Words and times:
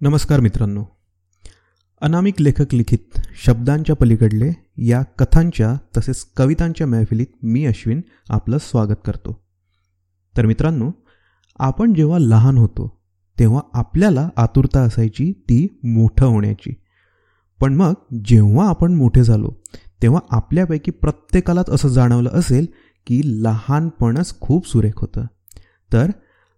नमस्कार 0.00 0.40
मित्रांनो. 0.40 0.84
अनामिक 2.00 2.40
लेखक 2.40 2.74
लिखित 2.74 3.18
शब्दांच्या 3.44 3.96
पलीकडले 3.96 4.52
या 4.76 5.02
कथांच्या 5.02 5.76
तसेच 5.96 6.24
कवितांच्या 6.36 6.86
मैफिलीत 6.86 7.26
मी 7.42 7.64
अश्विन 7.64 8.00
आपलं 8.30 8.58
स्वागत 8.58 8.96
करतो. 9.04 9.44
तर 10.36 10.46
मित्रांनो 10.46 10.90
आपण 11.56 11.94
जेव्हा 11.94 12.18
लहान 12.18 12.58
होतो 12.58 13.00
तेव्हा 13.38 13.60
आपल्याला 13.74 14.28
आतुरता 14.36 14.80
असायची 14.80 15.32
ती 15.32 15.80
मोठं 15.84 16.26
होण्याची. 16.26 16.74
पण 17.60 17.74
मग 17.74 17.92
जेव्हा 18.24 18.68
आपण 18.68 18.94
मोठे 18.94 19.24
झालो 19.24 19.52
तेव्हा 20.02 20.20
आपल्यापैकी 20.30 20.90
प्रत्येकालाच 20.90 21.70
असं 21.70 21.88
जाणवलं 21.88 22.30
असेल 22.30 22.66
की 23.06 23.20
लहानपणच 23.24 24.40
खूप 24.40 24.68
सुरेख 24.68 24.92
होतं. 24.96 25.26
तर 25.92 26.10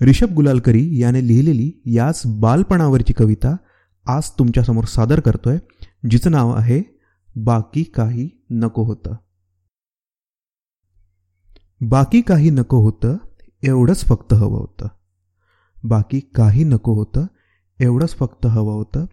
रिषभ 0.00 0.26
गुलालकरी 0.26 1.02
याने 1.02 1.26
लिहिलेली 1.26 1.72
याच 1.84 2.22
बालपणावरची 2.26 3.12
कविता 3.12 3.56
आज 4.06 4.30
तुमच्यासमोर 4.30 4.84
सादर 4.84 5.20
करतोय 5.20 5.58
जिचं 6.10 6.30
नाव 6.30 6.50
आहे 6.50 6.82
बाकी 7.36 7.82
काही 7.82 8.30
नको 8.50 8.84
होतं. 8.84 9.14
बाकी 11.80 12.20
काही 12.20 12.50
नको 12.50 12.80
होतं 12.80 13.16
एवढंच 13.62 14.04
फक्त 14.04 14.32
हवं 14.32 14.58
होतं. 14.58 14.88
बाकी 15.84 16.20
काही 16.20 16.64
नको 16.64 16.94
होतं 16.94 17.26
एवढंच 17.80 18.16
फक्त 18.16 18.46
हवं 18.46 18.72
होतं. 18.72 19.04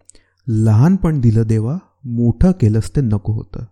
लहानपण 0.47 1.19
दिलं 1.19 1.43
देवा 1.43 1.77
मोठं 2.03 2.51
केलंच 2.51 2.91
ते 2.95 3.01
नको 3.01 3.33
होतं. 3.33 3.63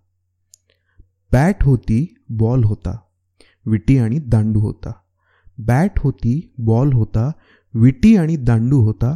बॅट 1.31 1.63
होती 1.63 2.25
बॉल 2.29 2.63
होता. 2.63 2.97
विटी 3.65 3.97
आणि 3.97 4.19
दांडू 4.19 4.59
होता. 4.59 4.91
बॅट 5.59 5.91
होती 5.97 6.53
बॉल 6.57 6.93
होता 6.93 7.31
विटी 7.73 8.15
आणि 8.15 8.35
दांडू 8.35 8.81
होता 8.81 9.15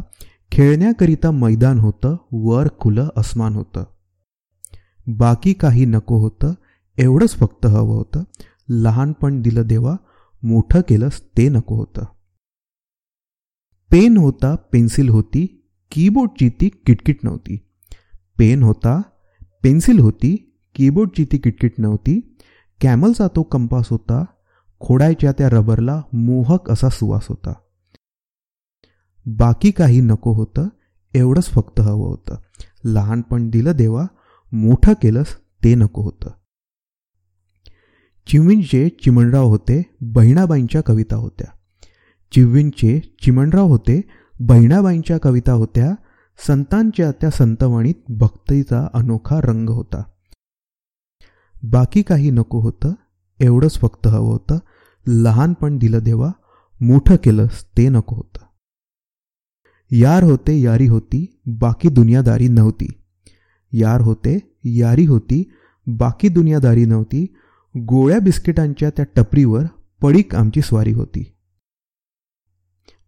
खेळण्याकरिता 0.52 1.30
मैदान 1.30 1.78
होतं 1.78 2.16
वर 2.32 2.68
खुलं 2.80 3.08
अस्मान 3.16 3.54
होतं. 3.54 3.84
बाकी 5.06 5.52
काही 5.52 5.84
नको 5.84 6.18
होतं 6.18 6.54
एवढंच 6.98 7.34
फक्त 7.34 7.66
हवं 7.66 7.96
होतं. 7.96 8.22
लहानपण 8.68 9.42
दिलं 9.42 9.66
देवा 9.66 9.96
मोठं 10.42 10.80
केलंस 10.80 11.22
ते 11.38 11.48
नको 11.48 11.76
होतं. 11.76 12.04
पेन 13.90 14.16
होता 14.16 14.54
पेन्सिल 14.54 15.08
होती 15.08 15.70
कीबोर्डची 15.90 16.48
ती 16.48 16.68
किटकिट 16.68 17.18
नव्हती. 17.22 17.56
पेन 18.38 18.62
होता 18.62 19.02
पेन्सिल 19.62 19.98
होती 19.98 20.54
कीबोर्डची 20.74 21.24
ती 21.24 21.38
किटकिट 21.38 21.72
नव्हती. 21.78 22.36
कॅमलचा 22.80 23.28
तो 23.28 23.42
कंपास 23.42 23.88
होता 23.90 24.24
खोडायच्या 24.80 25.32
त्या 25.32 25.48
रबरला 25.48 26.02
मोहक 26.12 26.70
असा 26.70 26.88
सुवास 26.88 27.26
होता. 27.28 27.52
बाकी 29.26 29.70
काही 29.70 30.00
नको 30.00 30.32
होतं 30.32 30.68
एवढंच 31.14 31.44
फक्त 31.44 31.80
हवं 31.80 32.08
होतं. 32.08 32.34
लहानपण 32.84 33.50
दिलं 33.50 33.72
देवा 33.72 34.06
मोठं 34.52 34.92
केलंस 34.92 35.36
ते 35.64 35.74
नको 35.74 36.02
होतं. 36.02 36.30
चिवींचे 38.26 38.88
चिमणराव 38.88 39.46
होते 39.46 39.82
बहिणाबाईंच्या 40.00 40.80
कविता 40.80 41.16
होत्या. 41.16 41.56
चिवींचे 42.32 43.00
चिमणराव 43.22 43.66
होते 43.66 44.00
बहिणाबाईंच्या 44.40 45.18
कविता 45.18 45.52
होत्या. 45.52 45.94
संतांच्या 46.46 47.12
त्या 47.12 47.30
संतवाणीत 47.30 47.94
भक्तीचा 48.08 48.88
अनोखा 48.94 49.40
रंग 49.40 49.68
होता. 49.68 50.02
बाकी 51.62 52.02
काही 52.02 52.30
नको 52.30 52.60
होतं 52.60 52.92
एवढंच 53.40 53.78
फक्त 53.78 54.06
हवं 54.06 54.26
होतं. 54.26 54.58
लहानपण 55.06 55.78
दिलं 55.78 55.98
देवा 55.98 56.32
मोठं 56.80 57.16
केलंस 57.16 57.64
ते 57.64 57.88
नको 57.88 58.16
होतं. 58.16 58.44
यार 59.90 60.22
होते 60.22 60.60
यारी 60.60 60.86
होती 60.86 61.40
बाकी 61.46 61.88
दुनियादारी 61.88 62.48
नव्हती. 62.48 62.88
यार 63.72 64.00
होते 64.00 64.58
यारी 64.64 65.04
होती 65.04 65.50
बाकी 65.86 66.28
दुनियादारी 66.28 66.84
नव्हती. 66.84 67.26
गोळ्या 67.78 68.18
बिस्किटांच्या 68.18 68.90
त्या 68.90 69.04
टपरीवर 69.16 69.62
पडीक 70.02 70.34
आमची 70.34 70.62
स्वारी 70.62 70.92
होती. 70.92 71.36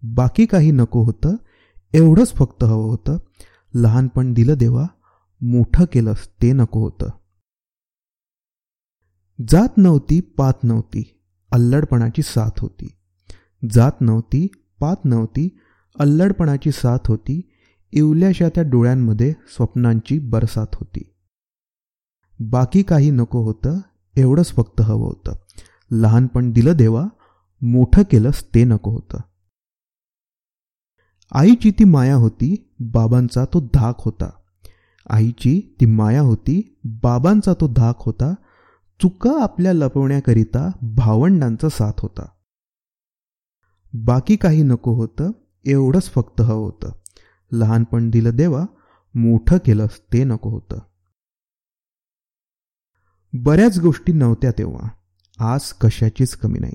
बाकी 0.03 0.47
काही 0.47 0.71
नको 0.71 1.03
होतं 1.03 1.37
एवढंच 1.93 2.35
फक्त 2.35 2.65
हवं 2.65 2.85
होतं. 2.85 3.19
लहानपण 3.75 4.33
दिलं 4.33 4.55
देवा 4.55 4.87
मोठं 5.41 5.85
केलंस 5.85 6.29
ते 6.43 6.53
नको 6.53 6.81
होतं. 6.81 7.11
जात 9.49 9.69
नव्हती 9.77 10.21
पात 10.21 10.53
नव्हती 10.63 11.21
अल्लडपणाची 11.53 12.23
साथ 12.23 12.61
होती. 12.61 12.89
जात 13.71 13.93
नव्हती 14.01 14.47
पात 14.81 15.05
नव्हती 15.05 15.59
अल्लडपणाची 16.01 16.73
साथ 16.73 16.99
होती 17.09 17.41
इवल्याशा 17.93 18.49
त्या 18.49 18.63
डोळ्यांमध्ये 18.63 19.33
स्वप्नांची 19.33 20.19
बरसात 20.19 20.67
होती. 20.75 21.03
बाकी 22.41 22.83
काही 22.83 23.11
नको 23.11 23.43
होतं 23.43 23.79
एवढंच 24.17 24.53
फक्त 24.53 24.81
हवं 24.81 25.07
होतं. 25.07 25.33
लहानपण 25.91 26.51
दिलं 26.51 26.77
देवा 26.77 27.07
मोठं 27.63 28.03
केलंस 28.03 28.45
ते 28.55 28.65
नको 28.65 28.91
होतं. 28.91 29.19
आईची 31.33 31.71
ती 31.71 31.85
माया 31.85 32.15
होती 32.15 32.75
बाबांचा 32.81 33.45
तो 33.45 33.71
धाक 33.75 33.95
होता. 33.99 34.31
आईची 35.11 35.77
ती 35.81 35.87
माया 35.87 36.21
होती 36.21 36.79
बाबांचा 36.85 37.55
तो 37.55 37.73
धाक 37.73 37.97
होता 37.99 38.35
चुका 39.03 39.43
आपल्या 39.43 39.73
लपवण्याकरिता 39.73 40.71
भावंडांचा 40.83 41.69
साथ 41.69 41.93
होता. 41.99 42.29
बाकी 43.93 44.37
काही 44.37 44.63
नको 44.63 44.95
होतं 44.95 45.31
एवढंच 45.65 46.11
फक्त 46.11 46.41
हवं 46.41 46.65
होतं. 46.65 46.93
लहानपण 47.53 48.11
दिलं 48.11 48.31
देवा 48.37 48.65
मोठं 49.15 49.57
केलंस 49.57 50.01
ते 50.13 50.25
नको 50.25 50.51
होतं. 50.51 50.79
बऱ्याच 53.33 53.79
गोष्टी 53.79 54.13
नव्हत्या 54.13 54.51
तेव्हा. 54.51 54.89
आज 55.39 55.73
कशाचीच 55.73 56.37
कमी 56.37 56.59
नाही. 56.59 56.75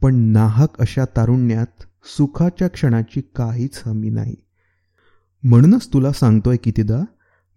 पण 0.00 0.14
नाहक 0.14 0.80
अशा 0.80 1.04
तारुण्यात 1.04 1.82
सुखाच्या 2.04 2.68
क्षणाची 2.68 3.20
काहीच 3.20 3.82
हमी 3.86 4.10
नाही. 4.10 4.36
म्हणूनच 5.42 5.92
तुला 5.92 6.12
सांगतोय 6.12 6.56
कितीदा 6.56 7.04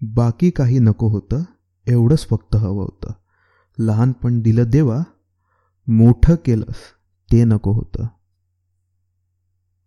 बाकी 0.01 0.49
काही 0.49 0.79
नको 0.79 1.07
होतं 1.07 1.43
एवढंच 1.87 2.27
फक्त 2.29 2.55
हवं 2.55 2.83
होतं. 2.83 3.11
लहानपण 3.81 4.41
दिलं 4.41 4.69
देवा 4.69 5.03
मोठं 5.87 6.35
केलंस 6.35 6.81
ते 7.31 7.43
नको 7.43 7.71
होतं. 7.71 8.07